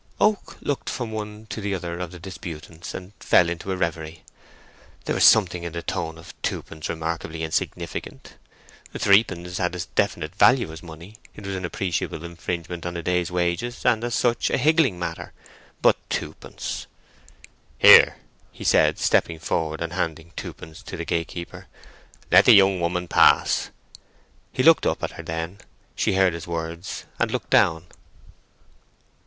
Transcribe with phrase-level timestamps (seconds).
[0.19, 4.23] Oak looked from one to the other of the disputants, and fell into a reverie.
[5.05, 8.33] There was something in the tone of twopence remarkably insignificant.
[8.97, 13.85] Threepence had a definite value as money—it was an appreciable infringement on a day's wages,
[13.85, 15.33] and, as such, a higgling matter;
[15.83, 18.17] but twopence—"Here,"
[18.51, 21.67] he said, stepping forward and handing twopence to the gatekeeper;
[22.31, 23.69] "let the young woman pass."
[24.51, 25.59] He looked up at her then;
[25.95, 27.85] she heard his words, and looked down.